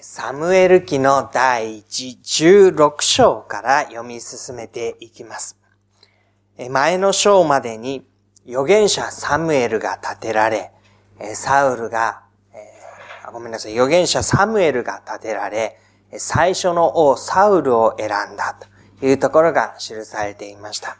[0.00, 2.18] サムエル記の第1、
[2.74, 5.56] 16章から読み進めていきます。
[6.70, 8.06] 前の章までに
[8.46, 10.72] 預言者サムエルが立てられ、
[11.34, 12.22] サウルが、
[13.32, 15.78] ごめんなさい、預言者サムエルが立てられ、
[16.18, 18.56] 最初の王サウルを選んだ
[18.98, 20.98] というところが記されていました。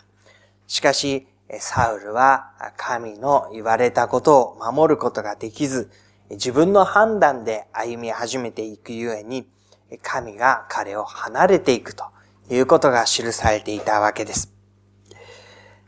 [0.66, 1.28] しかし、
[1.60, 5.90] サウルは神の言われたことを守ることができず、
[6.30, 9.46] 自分の判断で歩み始めていくゆえに、
[10.02, 12.05] 神が彼を離れていくと
[12.51, 14.52] いうことが記されていたわけです。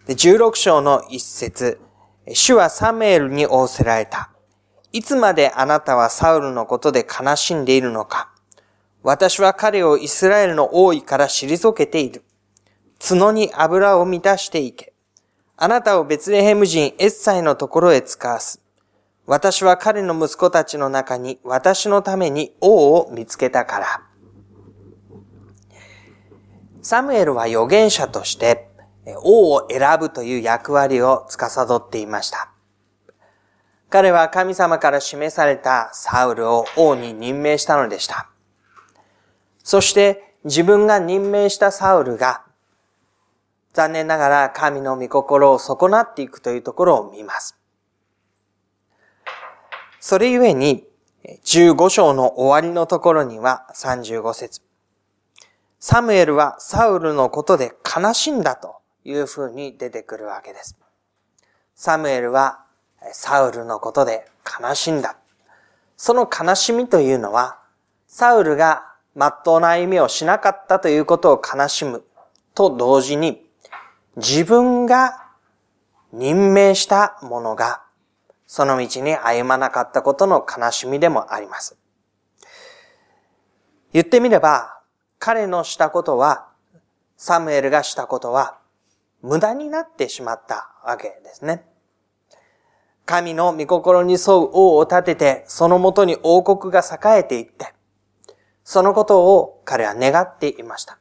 [0.06, 1.80] 16章の一節、
[2.32, 4.30] 主はサムエルに仰せられた。
[4.92, 8.32] いつまであなたはサウルのことで悲しんでいるのか
[9.02, 12.24] 私は彼をイスラエルの王位から退けている。
[13.00, 14.92] 角に油を満たしていけ。
[15.56, 18.62] あなたをベツレヘム人エッサイのところへ使わす。
[19.28, 24.02] 私は彼の息子たちの中に私のために王を見つけたから。
[26.80, 28.70] サムエルは預言者として
[29.22, 32.50] 王を選ぶという役割を司っていました。
[33.90, 38.30] 彼は神様から示されたサウルを王に任命したのでした。
[39.62, 42.44] そして自分が任命したサウルが
[43.74, 47.57] 残念ながら神の御心を損なっていくというところを見ます。
[50.00, 50.84] それゆえに、
[51.44, 54.62] 15章の終わりのところには35節
[55.80, 60.76] サムエルはサウルのことで悲しんだというふうに出てくるわけです。
[61.74, 62.64] サムエルは
[63.12, 64.26] サウルのことで
[64.60, 65.16] 悲しんだ。
[65.96, 67.58] その悲しみというのは、
[68.06, 72.04] サウルが真っ当な歩みをしなかったということを悲しむ
[72.54, 73.44] と同時に、
[74.16, 75.26] 自分が
[76.12, 77.82] 任命したものが
[78.48, 81.76] その道に歩まなかったことの悲しみでもあります。
[83.92, 84.80] 言ってみれば、
[85.18, 86.48] 彼のしたことは、
[87.18, 88.56] サムエルがしたことは、
[89.20, 91.66] 無駄になってしまったわけですね。
[93.04, 97.74] 神の御心に沿う王を立てて、そのもとに王国が栄えていって、
[98.64, 100.98] そのことを彼は願っていました。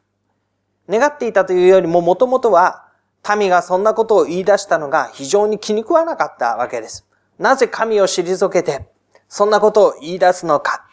[0.86, 2.88] 願っていたというよりも、もともとは、
[3.36, 7.07] 民がそんなことを言い出したのが非常に気に食わなかったわけです。
[7.38, 8.88] なぜ神を退けて、
[9.28, 10.86] そんなことを言い出すのか。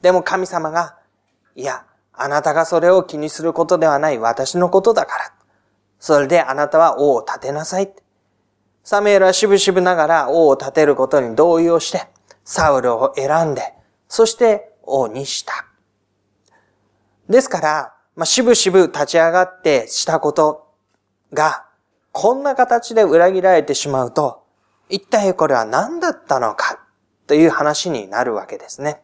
[0.00, 0.98] でも神様が、
[1.54, 5.34] いや、あなたがそれを気にすることではない私のことだから。
[5.98, 7.92] それであなたは王を立てなさい。
[8.84, 12.08] サムエルはしぶしぶながら王を立てることに同意をして、
[12.44, 13.74] サウルを選んで、
[14.08, 15.66] そして王にした。
[17.28, 20.66] ですから、まあ、しぶしぶ立ち上がってしたこと
[21.32, 21.64] が、
[22.10, 24.41] こんな形で裏切られてしまうと、
[24.92, 26.78] 一体これは何だったのか
[27.26, 29.00] という話になるわけですね。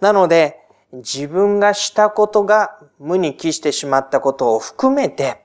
[0.00, 0.60] なので、
[0.92, 5.44] 自分がしたことが無に帰してしまったことを含めて、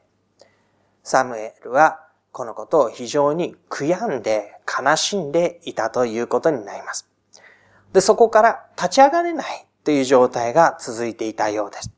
[1.01, 7.09] サムエルはこのことを非常に悔やんで悲しんでいたということになります。
[7.93, 11.91] で、そこから立ち上がれないという状態が続いていたようです。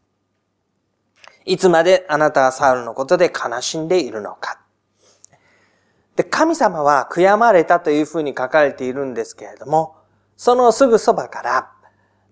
[1.43, 4.62] いつまであなたはサウルのことで悲しんでいるのか。
[6.15, 9.95] で、神様は悔やまれたというふうに書かれているんですけれども、
[10.37, 11.71] そのすぐそばから、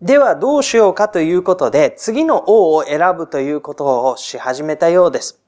[0.02, 5.40] ではどうしようかということで、次の王を選ぶということをし始めたようです。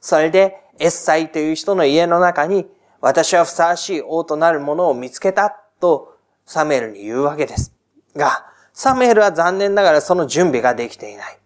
[0.00, 2.66] それで、エッサイという人の家の中に、
[3.00, 5.50] 私はふさわしい王となるものを見つけた
[5.80, 7.72] と、サムエルに言うわけです。
[8.16, 11.38] が、サムエルは残念ながらその準備ができていない。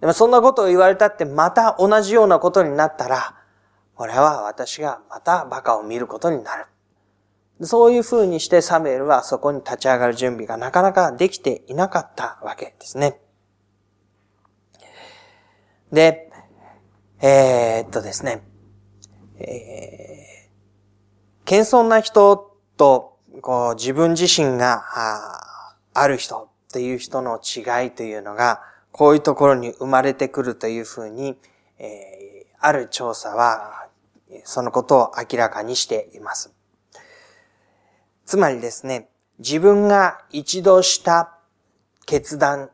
[0.00, 3.37] でもそんなことを言われたってまた同じようなことになったら、
[3.98, 6.66] これは私がまた馬鹿を見ることになる。
[7.62, 13.18] そういうふうにしてサムエルはそこに立ち上がる準備がなかなかできていなかったわけですね。
[15.90, 16.30] で、
[17.20, 18.44] えー、っとですね、
[19.40, 24.84] えー、謙遜な人とこう自分自身が
[25.92, 28.62] ある人っていう人の違いというのが、
[28.92, 31.36] こういうところに生まれてくるというふうに、
[31.80, 33.87] えー、ある調査は
[34.44, 36.52] そのことを明らかにしています。
[38.26, 39.08] つまりですね、
[39.38, 41.38] 自分が一度した
[42.06, 42.70] 決断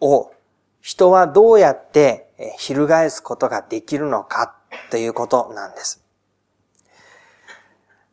[0.00, 0.32] を
[0.80, 4.56] 人はどうやって翻すことができるのか
[4.90, 6.04] ということなんです。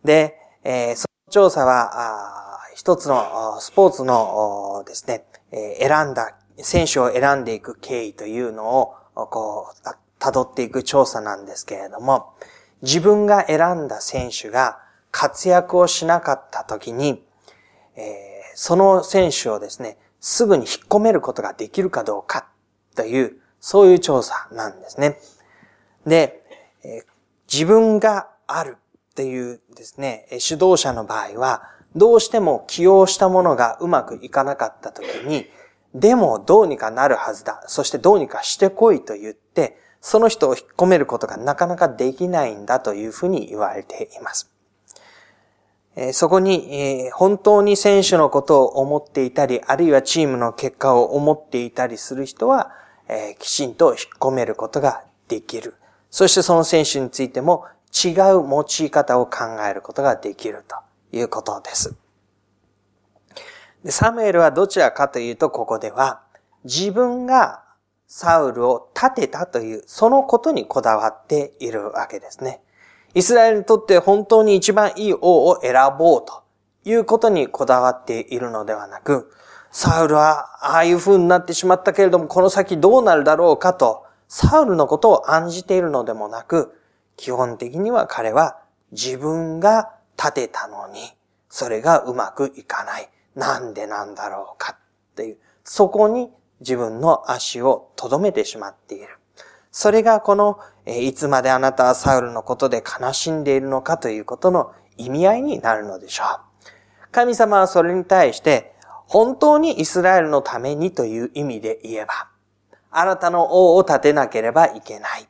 [0.03, 12.33] で、えー、その調査は、一つのスポーツのですね、選んだ、選手を選んでいく経緯というのを、こう、辿っていく調査なんですけれども、
[12.81, 14.79] 自分が選んだ選手が
[15.11, 17.23] 活躍をしなかった時に、
[17.95, 18.03] えー、
[18.55, 22.47] その選手をですね、すぐに引っ込めることができるかどうか
[22.95, 25.17] という、そういう調査なんですね。
[26.05, 26.43] で、
[27.51, 31.63] 自分があるっていうですね、指導者の場合は、
[31.95, 35.47] どうしても起用したものがうまくいかなかった時に、
[35.95, 37.63] でもどうにかなるはずだ。
[37.67, 44.51] そしてどうにかしてこいと言って、その人を引っ込めることがなかなかできないんだというふうに言われています。
[46.13, 52.71] そこに、本当に選手のことを思っていたり、あるいはチームの結果を思っていたりする人は、
[53.39, 55.75] きちんと引っ込めることができる。
[56.09, 58.15] そしてその選手についても違う
[58.49, 60.77] 用い方を考えることができると
[61.11, 61.95] いうことです。
[63.85, 66.21] サムエルはどちらかというと、ここでは、
[66.63, 67.63] 自分が
[68.11, 72.59] サウルを立てたという、そのことにこだわっているわけですね。
[73.13, 76.43] イスラエルにとって本当に一番いい王を選ぼうと
[76.85, 79.31] いうことにこだわっているのではなく、
[79.69, 86.75] サウルはああいう風になってしまったけれども、この先どうなるだろうかと、サウルのことを案じているのでもなく、
[87.15, 88.57] 基本的には彼は
[88.91, 91.15] 自分が立てたのに、
[91.47, 93.09] それがうまくいかない。
[93.35, 94.75] なんでなんだろうかっ
[95.15, 99.07] ていう、そこに自分の足を留めてしまっている。
[99.71, 106.39] それがこの、いつまであなたはサウルのことで悲しんでいるのかということの意味合いになるのでしょう。
[107.11, 108.73] 神様はそれに対して、
[109.07, 112.29] 本当にイスラエルのためにという意味で言えば、
[112.91, 115.27] あなたの王を立てなければいけない。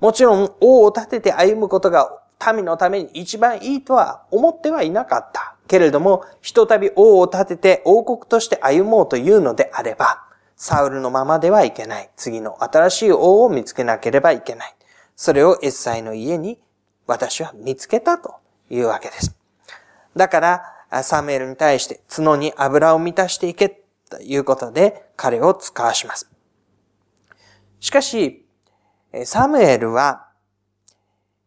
[0.00, 2.22] もちろん王を立てて歩むことが
[2.54, 5.56] 民のために一番いいとは思ってはいなかった。
[5.68, 10.24] けれども、ひとたび王を立てて王国として歩もうというのであれば、
[10.56, 12.10] サウルのままではいけない。
[12.16, 14.74] 次の新しい王を見つけなければいけない。
[15.14, 16.58] それをエッサイの家に
[17.06, 18.36] 私は見つけたと
[18.70, 19.36] いうわけです。
[20.16, 23.68] だから、サムエルに対して角に油を満たしていけ
[24.10, 26.30] ということで彼を使わします。
[27.78, 28.46] しかし、
[29.24, 30.28] サムエルは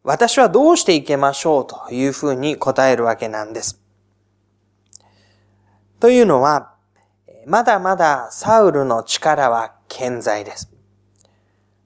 [0.04, 3.81] 私はどうしていけましょうというふうに答えるわけなんです。
[6.02, 6.74] というのは、
[7.46, 10.74] まだまだサウルの力は健在です。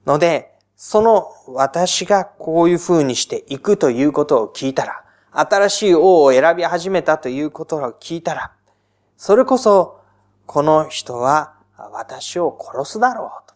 [0.06, 8.52] ので、その私がこういうふうにしていくということを聞いたら、新しい王を選び始めたということを聞いたら、
[9.18, 10.00] それこそ
[10.46, 13.54] この人は私を殺すだろうと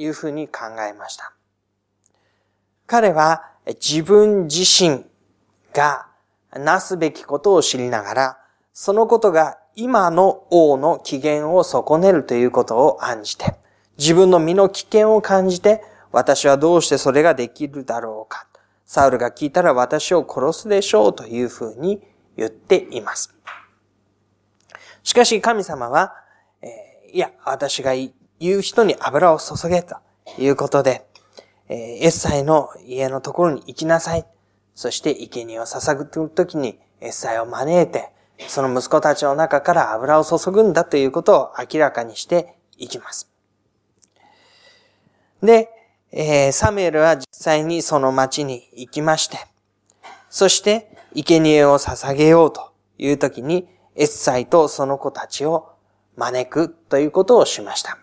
[0.00, 1.34] いうふうに考えました。
[2.86, 5.04] 彼は自分自身
[5.72, 6.06] が
[6.52, 8.38] なすべきことを知りながら、
[8.72, 13.54] そのことが今の王の機嫌を損ねるということを案じて、
[13.98, 15.82] 自分の身の危険を感じて、
[16.12, 18.46] 私はどうしてそれができるだろうか。
[18.86, 22.00] サウルが聞いたら私を殺すでしょうというふうに
[22.38, 23.34] 言っています。
[25.02, 26.14] しかし神様は、
[26.62, 29.96] えー、いや、私が言う人に油を注げと
[30.38, 31.06] いうことで、
[31.68, 34.24] えエッサイの家のところに行きなさい。
[34.74, 38.15] そして生贄を捧ぐときにエッサイを招いて、
[38.48, 43.30] その息子たちの中から油を注ぐんだということを明らかにしていきます。
[45.42, 45.70] で、
[46.12, 49.38] えー、サムエルは実際にその町に行きまして、
[50.28, 55.70] そして生贄を捧げようというときに、エッサイとその子たちを
[56.16, 57.98] 招くということをしました。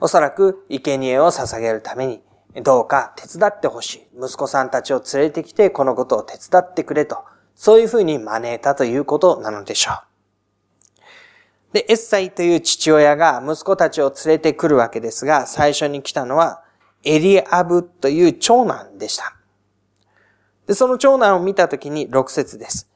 [0.00, 2.22] おそらく生贄を捧げるために、
[2.62, 4.08] どうか手伝ってほしい。
[4.16, 7.18] 息子さんたちを連れてきて、このことを手伝ってくれと、
[7.54, 10.10] そういうふうに招いたということなのでしょう。
[11.72, 16.62] で、エッサイという父親が息子たちを連れてくるわけですが、最初に来たのは、
[17.04, 19.36] エリアブという長男でした。
[20.66, 22.90] で、その長男を見たときに6節です。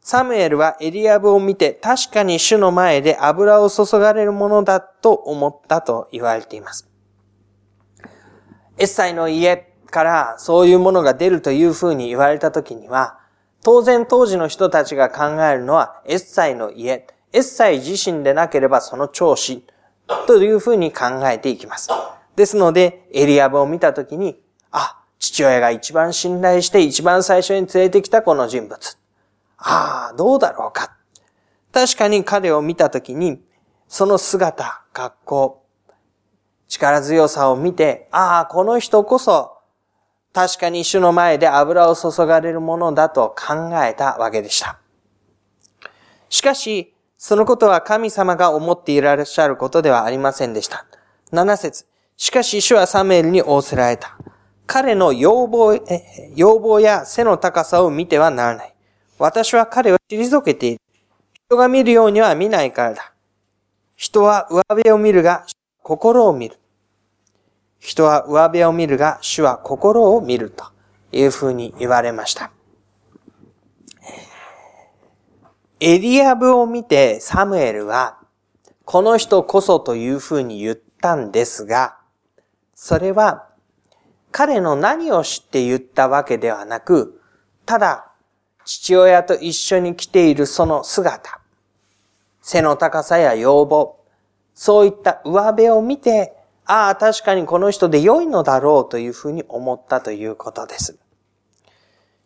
[0.00, 6.88] サムエルはエリアブを見て確かに主の前で油を注がれるものだと思ったと言われています。
[8.78, 13.18] エッサイの家からそういうものが出るというふうに言われたときには、
[13.62, 19.64] 当然当時の人たちが考えるのはエッサイの家、エッサイ自身でなければその長子
[20.26, 21.90] というふうに考えていきます。
[22.36, 28.98] ですので、エリアブを見たときに、あ、父親が一番信頼して一番最初に連れてきたこの人物。
[29.58, 30.96] ああ、どうだろうか。
[31.72, 33.42] 確かに彼を見たときに、
[33.88, 35.64] その姿、格好、
[36.68, 39.57] 力強さを見て、ああ、この人こそ、
[40.32, 44.78] 確かに主の前で油を注がれるものだと考えたわけでした。
[46.28, 50.86] しかし、そのことは神様が思っていらっしゃることではありませんでした。
[51.32, 54.18] 7節しかし主はサムエルに仰せられた。
[54.66, 55.80] 彼の要望、
[56.36, 58.74] 要望や背の高さを見てはならない。
[59.18, 60.80] 私は彼を退けている。
[61.32, 63.12] 人が見るようには見ないからだ。
[63.96, 65.46] 人は上辺を見るが、
[65.82, 66.58] 心を見る。
[67.78, 70.64] 人は上辺を見るが、主は心を見ると
[71.12, 72.50] いうふうに言われました。
[75.80, 78.18] エリアブを見てサムエルは、
[78.84, 81.98] この人こそというふうに言ったんですが、
[82.74, 83.48] それは
[84.32, 87.20] 彼の何を知って言ったわけではなく、
[87.64, 88.12] ただ
[88.64, 91.40] 父親と一緒に来ているその姿、
[92.42, 94.00] 背の高さや要望、
[94.54, 96.37] そういった上辺を見て、
[96.70, 100.98] ああ、確かにこの人で良いのだろうというふうに思ったということです。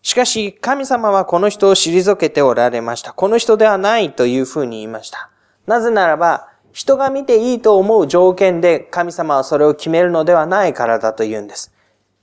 [0.03, 3.13] しかし、神様はこの人を退けておられました。
[3.13, 5.31] この人ではないというふうに言いました。
[5.69, 11.73] なぜならば、人が見ていいと思う条件で神様はそれを決めるのではないからだと言うんです。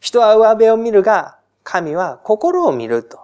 [0.01, 3.21] 人は上辺を見るが、神は心を見ると。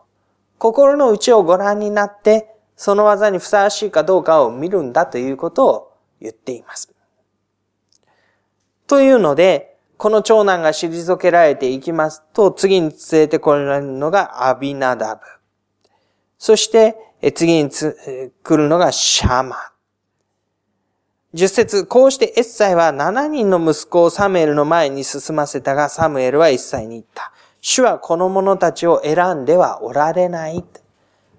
[0.58, 6.95] 心の内をご覧になって、その技にふさわしいかどうかを見るんだということを言っています。
[8.88, 15.22] というので、この長男が退けられていきますと、次に連れてこられるのがアビナダブ。
[16.38, 16.98] そして、
[17.34, 19.56] 次に来るのがシャマ。
[21.34, 27.32] 十節、こうしてエッサイは7人の息子をサムエルの前に進ませたが、サムエルはエッサイに言った。
[27.62, 30.63] 主はこの者たちを選んではおられない。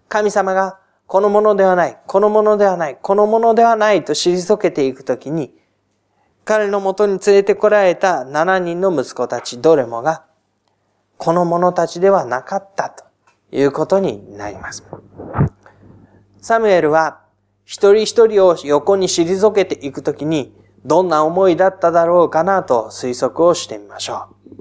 [0.09, 5.55] 神様がこのものではない、このものではない、このものではないと退けていくときに、
[6.47, 10.25] 彼のもとに連れてこられた7人の息子たちどれもが、
[11.19, 13.05] この者たちではなかったと
[13.51, 14.85] いうことになります。
[16.41, 17.21] サムエルは
[17.65, 24.53] 一人一人を横に退けていくときに、どんな思いだっただろうかなと推測をしてみましょう。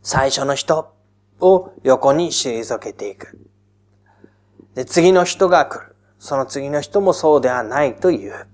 [0.00, 0.94] 最初の人
[1.38, 3.38] を横に退けていく。
[4.74, 5.94] で、次の人が来る。
[6.18, 8.46] その次の人もそうではないという。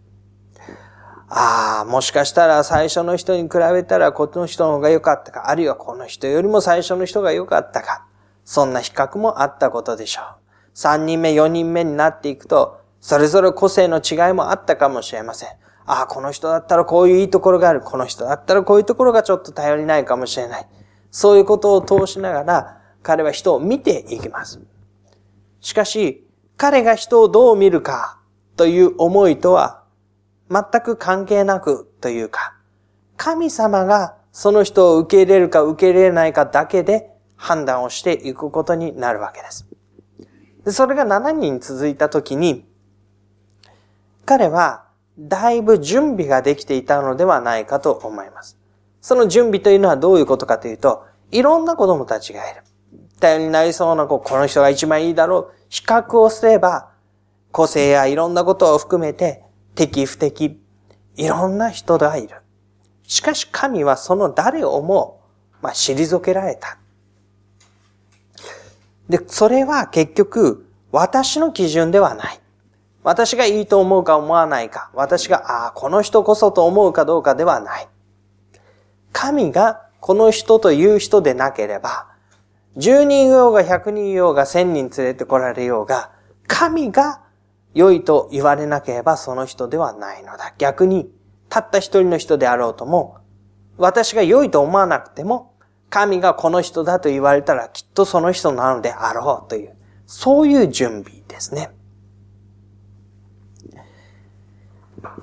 [1.31, 8.07] ああ、もしかしたら最初の人に比べたらこの人の方が良かったか、あるいはこの人よりも最初の人が良かったか。
[8.45, 10.25] そんな比較もあったことでしょう。
[10.73, 15.51] 三人目、四人目になっていくと、それぞれ個性の違いもあったかもしれません。
[15.85, 17.83] ああ、この人だったらこういういいところがある。
[17.83, 20.69] この人だったらこういうところがちょっと頼りないかもしれない。
[21.11, 24.61] そういうことを通しながら、彼は人を見ていきます。
[25.61, 28.19] しかし、彼が人をどう見るか
[28.57, 29.83] という思いとは
[30.51, 32.55] 全く関係なくというか、
[33.17, 39.67] 神様がその人を受け入れるか受け入れないかだけで判断をしていくことになるわけです。
[40.65, 42.67] でそれが7人続いたときに、
[44.25, 44.85] 彼は
[45.19, 48.59] だいぶ準備ができていたのではないかと思います。
[49.01, 52.63] その準備というのはどういうことかというと、いろんな子供たちがいる。
[53.21, 55.53] 頼りになりそうな子、この人が一番いいだろう。
[55.69, 56.91] 比較をすれば、
[57.51, 59.43] 個性やいろんなことを含めて、
[59.79, 60.61] 敵不敵、
[61.15, 62.37] いろんな人がいる。
[63.05, 65.21] しかし神はその誰をも、
[65.63, 66.79] まあ、退けられた。
[69.09, 72.41] で、それは結局、私の基準ではない。
[73.05, 74.91] 私がいいと思うか思わないか。
[74.95, 77.89] 私が、ああ、この人こそと思うかどうかではない。
[79.13, 82.09] 神がこの人という人でなければ、
[82.77, 86.11] 10人いようが100人いようが1000人連れてこられようが、
[86.49, 87.21] 神が
[87.79, 90.53] 良いと言われなければその人ではないのだ。
[90.59, 91.09] 逆に、
[91.49, 93.19] たった一人の人であろうとも、
[93.77, 95.55] 私が良いと思わなくても、
[95.89, 101.71] 神がこの人だと言われたらきっとその人なのであろうという、そういう準備ですね。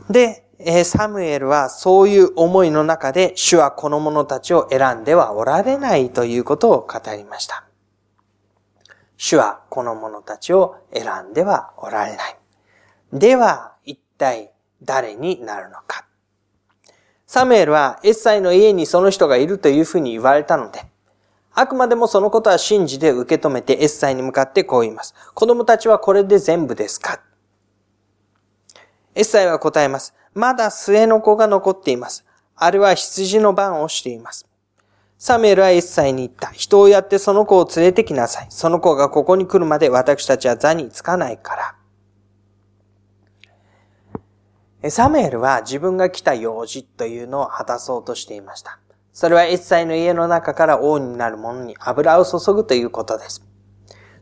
[0.09, 0.45] で、
[0.85, 7.65] サムエルはそういう思いの中で主はこの者たちを選んではおられないということを語りました。
[9.17, 12.37] 主はこの者たちを選んではおられない。
[13.13, 16.05] では、一体誰になるのか。
[17.27, 20.85] サムエルはエッサイの家にその人がいるというふうに言われたので、
[21.53, 25.15] あくまでもそのことは信じて受け止めてエッサイに向かってこう言います。
[25.33, 27.21] 子供たちはこれで全部ですか
[29.15, 30.13] エッサイは答えます。
[30.33, 32.25] まだ末の子が残っています。
[32.57, 34.45] あれは羊の番をしています。
[35.17, 36.49] サムエルはエッサイに言った。
[36.49, 38.47] 人をやってその子を連れてきなさい。
[38.49, 41.74] その子がここに来るまで私たちは座につかないから。
[44.89, 48.79] サムエルは自分が来た用事というのを果たそうとしていました。
[49.13, 53.43] それはエッサイの家の中から王になる者に油を注ぐということです。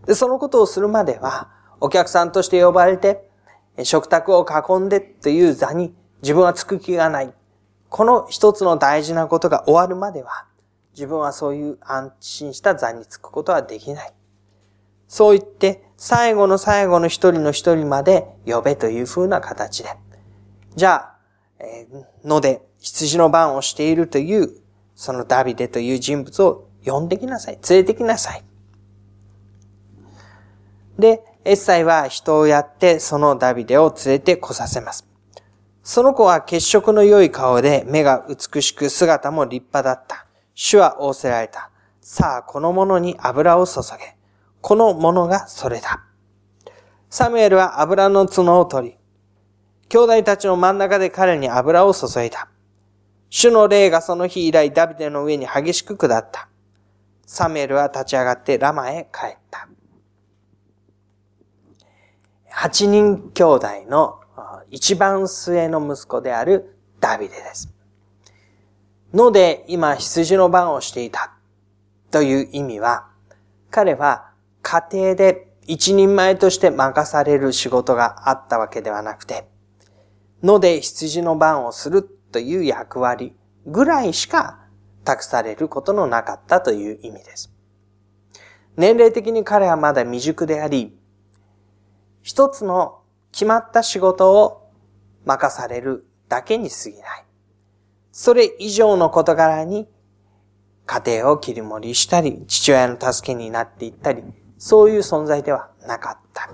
[0.06, 3.28] で、そのことをするまでは、お客さんとして呼ばれて、
[3.84, 7.34] 食卓を囲んでという座に自分はつく気がない。
[7.90, 10.46] この一つの大事なことが終わるまでは、
[10.94, 14.14] 自分はそういう安心した座につくことはできない。
[15.08, 19.90] そう言って、最後の最後の一人の一人まで呼べという風な形で、
[20.76, 21.16] じゃあ、
[21.60, 24.50] えー、ので羊の番をしているという、
[24.96, 27.60] そのダビデという人物を呼んできなさい。
[27.70, 28.44] 連れてきなさい。
[31.00, 35.08] で、エッサイは人をやってそのダビデを連れて来させます。
[35.84, 40.26] その子は血色の良い顔で目が美しく姿も立派だった。
[40.54, 41.72] 主は仰せられた。
[42.00, 44.16] さあ、この者に油を注げ。
[44.62, 46.06] この者がそれだ。
[47.10, 48.98] サムエルは油の角を取り、
[49.94, 52.48] 兄弟たちの真ん中で彼に油を注いだ。
[53.30, 56.48] 主の霊がその日以来ダビデの上に激しく下った。
[57.28, 59.68] サムエルは立ち上がってラマへ帰った。
[62.50, 64.20] 八人兄弟の
[64.72, 67.72] 一番末の息子であるダビデです。
[69.14, 71.36] ので今羊の番をしていた
[72.10, 73.10] という意味は、
[73.70, 74.32] 彼は
[74.64, 79.53] 家庭で一人前として任される仕事があったわけではなくて、
[80.44, 83.36] ので羊の番をするという役割
[83.66, 84.60] ぐらいしか
[85.06, 87.54] 託されることのなかったという意味です。
[88.76, 90.98] 年齢的に彼はまだ未熟であり、
[92.22, 94.70] 一つの決まった仕事を
[95.26, 97.26] 任されるだけに過ぎない。
[98.12, 99.88] それ以上の事柄に
[100.86, 104.24] 家庭を切り盛りしたり、父親の助けになっていったり、
[104.58, 106.50] そういう存在ではなかった。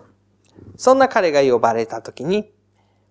[0.78, 2.52] そんな彼が呼ばれた時に、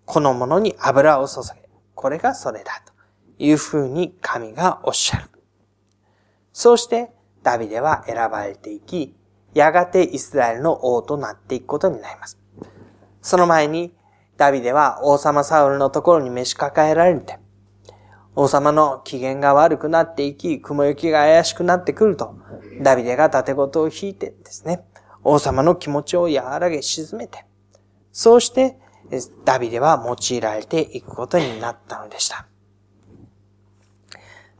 [0.09, 1.69] このものに油を注げ。
[1.93, 2.93] これがそれだと
[3.37, 5.29] いうふうに神がおっしゃる。
[6.51, 7.11] そうして
[7.43, 9.15] ダビデは選ばれていき、
[9.53, 12.39] やがてイスラエルの王となっていくことになります。
[13.21, 13.93] その前に
[14.35, 17.37] ダビデは王様サウルのところに召し抱えられて、
[18.35, 22.33] 王様の機嫌が悪くなっていき、雲行きが怪しくなってくると、
[22.81, 24.83] ダビデが盾事を引いてですね、
[25.23, 27.45] 王様の気持ちを和らげ沈めて、
[28.11, 28.79] そうして
[29.45, 32.45] ダビデは用いられていくことになったのでした。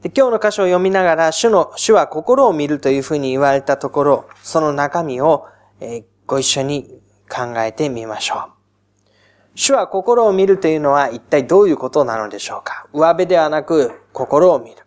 [0.02, 5.46] で今日の箇所を読みながら、主の、主は心を見るというふうに言われたところ、その中身を、
[5.82, 9.10] えご一緒に考えてみましょう。
[9.56, 12.88] 主は心を見るというのは一体どういうことなのでしょうか？
[12.94, 14.78] 上辺ではなく心を見る。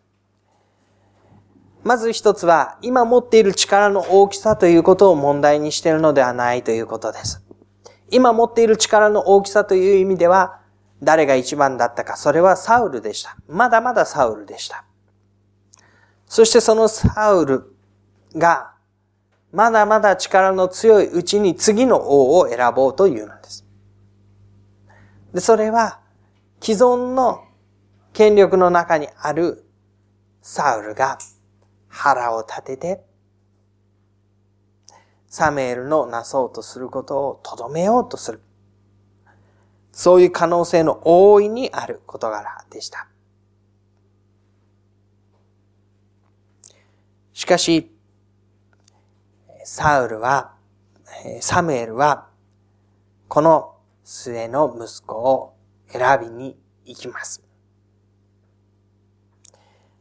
[1.85, 7.45] まず一つは、今持っている力の大きさということを問題にしているのではないということです。
[8.13, 10.61] 今持っている力の大きさという意味では、
[11.03, 13.37] 誰が一番だったか、それはサウルでした。
[13.49, 14.85] まだまだサウルでした。
[16.27, 17.75] そしてそのサウル
[18.37, 18.75] が、
[19.51, 23.67] まだまだ力の強いうちに次の王を選ぼうというのです。
[25.33, 26.01] で、それは、
[26.61, 27.45] 既存の
[28.13, 29.65] 権力の中にある
[30.43, 31.19] サウルが
[31.89, 33.05] 腹を立てて、
[35.33, 38.43] サムエルのなそうとすることを留めようとする。
[39.91, 43.09] そういう可能性の大いにある事柄でした。
[47.33, 47.91] しかし、
[49.65, 50.53] サウルは、
[51.41, 52.29] サムエルは、
[53.29, 55.55] この末の息子を
[55.89, 57.43] 選びに行きます。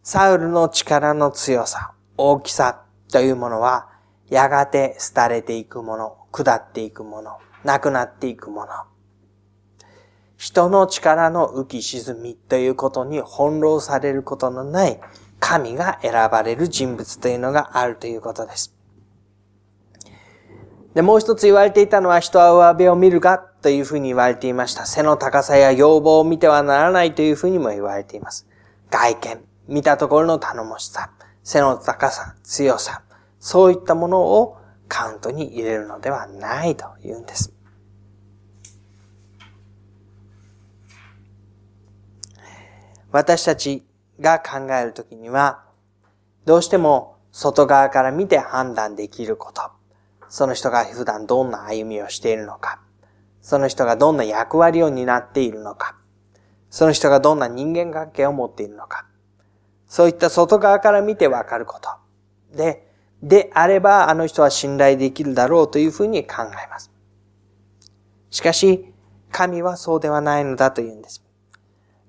[0.03, 3.90] サウルの力の強さ、大きさというものは、
[4.31, 8.71] やがて廃れていくもの、下っていくもの、なくなっていくもの。
[10.37, 15.01] 人の力の浮き沈みということに翻弄されることのない
[15.41, 18.73] 神が選ばれる人物というのがあるということです。
[20.93, 24.85] で、もう一つ言われていたのは人は上辺を見るがというふうに言われていました。
[24.85, 28.47] 背の高さや要望を見てはならないというふうにも言われています。
[28.89, 31.11] 外見、見たところの頼もしさ、
[31.43, 33.03] 背の高さ、強さ、
[33.41, 37.51] そういったものをカウントに入れるのではないというんです。
[43.11, 43.83] 私たち
[44.19, 45.63] が考えるときには、
[46.45, 49.63] どうしても外側から見て判断できること。
[50.29, 52.79] その人が普段どんな歩みをしているのか、
[53.41, 55.97] その人がどんな役割を担っているのか、
[56.69, 59.07] その人がどんな人間関係を持っているのか、
[59.87, 61.89] そういった外側から見てわかること。
[62.55, 62.90] で、
[63.21, 66.91] であればあの人は信頼できるだろうというふうに考えます。
[68.29, 68.93] しかし、
[69.31, 71.23] 神はそうではないのだというんです。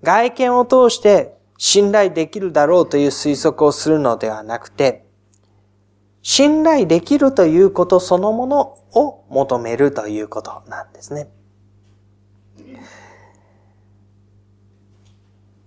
[0.03, 5.05] 外見を通して信頼できるだろうという推測をするのではなくて、
[6.22, 8.61] 信頼できるということそのもの
[8.94, 11.29] を求めるということなんですね。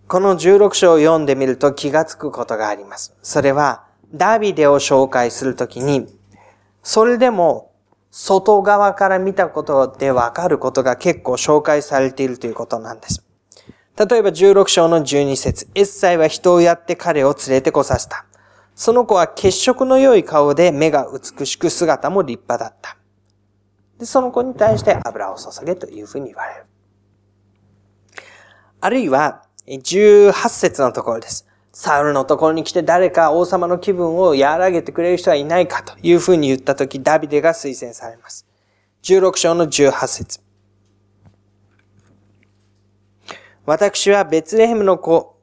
[0.07, 3.15] この16章を読んでみると気がつくことがあります。
[3.21, 6.07] それは、ダビデを紹介するときに、
[6.83, 7.71] それでも
[8.11, 13.25] 外側から見たことでわかることが結構紹介されているということなんです。
[13.97, 18.25] 例えば16章の12節エッサイは人をやって彼を連れてこさせた。
[18.75, 22.97] その子は血色の良い顔で目が美しく姿も立派だった。
[23.97, 26.65] で、その子に対して油を注げというふうに言われる。
[28.81, 31.47] あるいは、18節のところです。
[31.77, 38.47] サウルのところに来て誰か王様の気分を和らげてくれる人はいないかというふうに言ったとき、ダビデが推薦されます。
[39.03, 40.39] 16章の18節
[43.65, 45.37] 私はベツレヘムの子、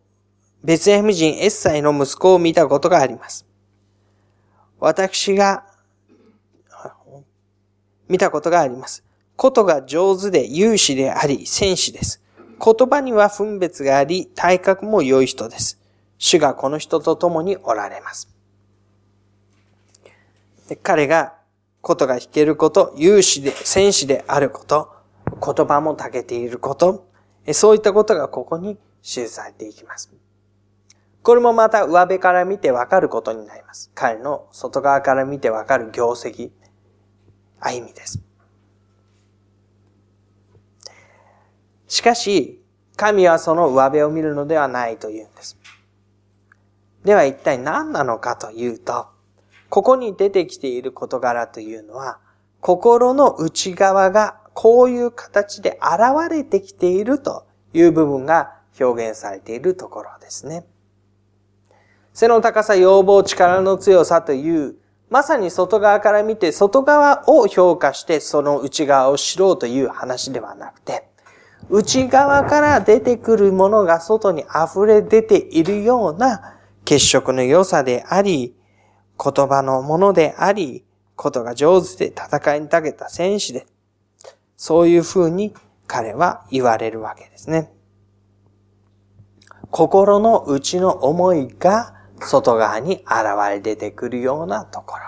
[0.64, 3.44] ベツレヘム人エッサイの息子を見たことがあります。
[4.80, 5.66] 私が
[8.08, 9.04] 見たことがあります。
[9.36, 12.22] ことが上手で勇士であり、戦士です。
[12.58, 15.81] 言葉には分別があり、体格も良い人です。
[16.22, 18.32] 主がこの人と共におられます。
[20.84, 21.34] 彼が
[21.80, 24.92] ことが弾けること、勇士で、戦士であること、
[25.44, 27.08] 言葉も長けていること、
[27.52, 30.12] そういったことがここに記されていきます。
[31.24, 33.90] これもまた上辺から見てわかることになります。
[33.92, 36.52] 彼の外側から見てわかる業績、
[37.58, 38.22] 歩みです。
[41.88, 42.62] しかし、
[42.94, 45.58] 神はその上辺を見るのではないというんです。
[47.04, 49.06] では一体何なのかというと、
[49.68, 52.18] ここに出てきている事柄というのは、
[52.60, 60.64] 心の内側がこういう形で現れてきているという部分が表現されているところですね。
[62.12, 64.76] 背の高さ、要望、力の強さという、
[65.08, 71.08] まさに外側から見て外側を評価してその内側を知ろうという話ではなくて、
[71.70, 78.54] 内側から出てくるものが外に溢れ出ているような血色の良さであり、
[79.22, 83.66] 言葉のものであり、ことが上手で戦いに長けた戦士で、
[84.56, 85.54] そういう風に
[85.86, 87.72] 彼は言われるわけですね。
[89.70, 93.06] 心の内の思いが外側に現
[93.50, 95.02] れ出てくるようなところ。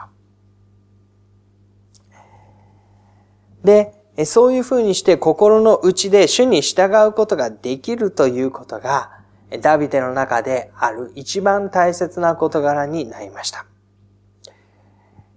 [3.64, 9.23] で、そういう風にして心の内で主に従うことができるということが、
[9.58, 13.66] ダビデの中である一番大切な事柄になりました。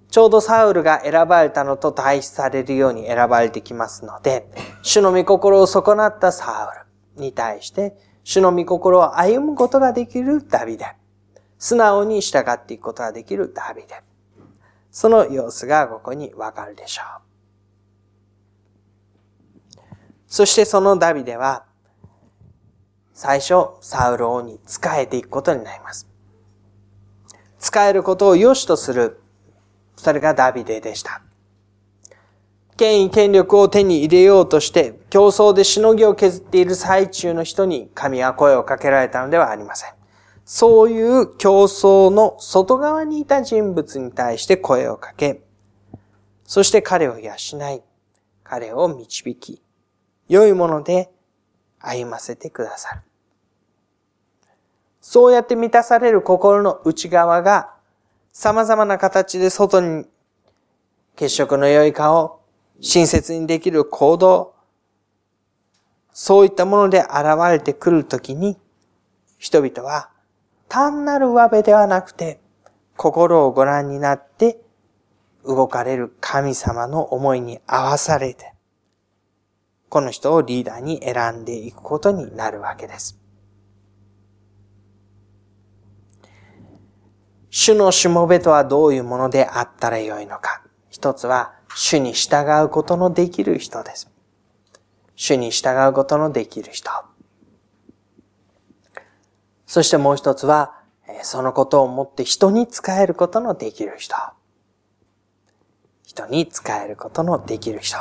[0.10, 4.50] ちょうどサウルが選ばれたのと対比されるように選ばれてきますので、
[4.82, 10.86] 主の御心を損なったサウルに対して、主の御心を歩むことができるダビデ。
[11.60, 14.02] 素直に従っていくことができるダビデ。
[14.90, 17.28] その様子がここにわかるでしょう。
[20.26, 21.67] そしてそのダビデは、
[23.20, 26.08] 最初、サウル王に仕えていくことになります。
[27.58, 29.20] 仕えることを良しとする、
[29.96, 31.24] それがダビデでした。
[32.78, 39.94] 権威権力を手に入れようとして、競争でしのぎを削っている最中の人に神は声をかけられたのではありません。
[40.46, 45.42] そういう競争の外側にいた人物に対して声をかけ、
[46.46, 47.82] そして彼を養い、
[48.44, 49.64] 彼を導き、
[50.30, 51.10] 良いもので
[51.80, 53.07] 歩ませてくださる。
[55.10, 57.74] そうやって満たされる心の内側が
[58.34, 60.06] 様々な形で外に
[61.16, 62.42] 血色の良い顔、
[62.82, 64.54] 親切にできる行動、
[66.12, 68.58] そういったもので現れてくるときに、
[69.38, 70.10] 人々は
[70.68, 72.42] 単なる上辺ではなくて、
[72.98, 74.60] 心をご覧になって
[75.46, 78.54] 動かれる神様の思いに合わされて、
[79.88, 83.17] この人をリーダーに選んでいくことになるわけです。
[87.60, 90.62] 主のしもべとはどういうものであったらよいのか。
[90.92, 94.12] 一つは、主に従うことのできる人です。
[95.16, 96.92] 主に従うことのできる人。
[99.66, 100.76] そしてもう一つは、
[101.24, 104.16] そのことをもって人に使えることのできる人。
[106.06, 107.98] 人に使えることのできる人。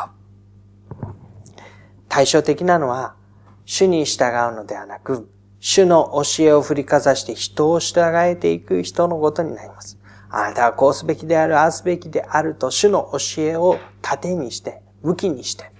[2.11, 3.17] 対照的なのは、
[3.65, 9.99] 主に従うのではなく、主の教えを振りかざして人を従えていく人のことになります。
[10.29, 15.71] あなたはこうすべきである、ああすべきであると主の教えを盾にして、武器にして、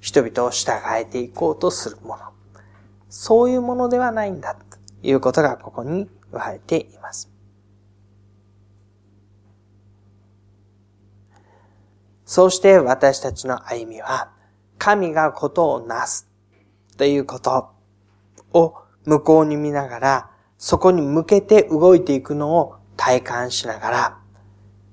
[0.00, 2.24] 人々を従えていこうとするもの。
[3.08, 7.30] そういうものではないんだ、ということがここに言われています。
[12.24, 14.30] そうして私たちの歩みは、
[14.78, 16.28] 神がことをなす
[16.96, 17.70] ということ
[18.52, 24.18] を向こうに見ながら、そこに向けて動いていくのを体感しながら、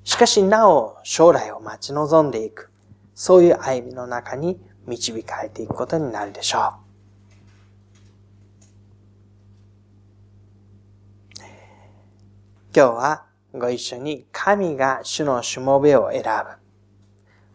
[0.04, 2.72] しかしなお将来を待ち望んでいく、
[3.14, 6.90] そういう歩みの中に導かれていくことになるでしょう。
[12.76, 16.30] 今日はご一緒に神が主のしもべを選ぶ。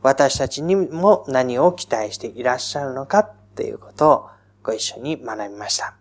[0.03, 4.29] 私たちにも何を期待していらっしゃるのかっていうことを
[4.63, 5.95] ご一緒に学びました。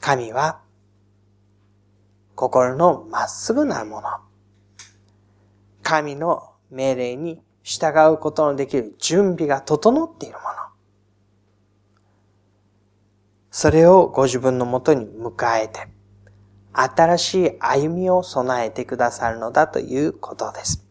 [0.00, 0.60] 神は
[2.34, 4.08] 心のまっすぐなもの。
[5.82, 10.48] 神の命令に従うことのできる準備が整っているもの。
[13.50, 15.88] それをご自分のもとに迎えて、
[16.72, 20.87] 新しい歩みを備えてくださるのだということです。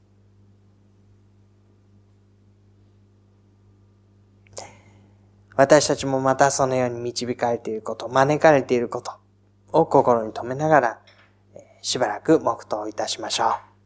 [5.58, 9.12] 私たちもまたそのように導かれていること、招かれていること
[9.72, 11.00] を心に留めながら、
[11.82, 13.77] しばらく黙祷いたしましょう。